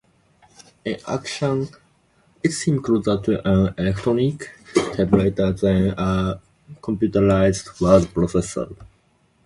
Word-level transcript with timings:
In 0.83 0.97
action, 1.07 1.69
it 2.43 2.49
seems 2.53 2.83
closer 2.83 3.21
to 3.21 3.47
an 3.47 3.75
electronic 3.77 4.49
typewriter 4.95 5.51
than 5.51 5.89
a 5.95 6.41
computerised 6.81 7.79
word 7.79 8.05
processor. 8.11 8.75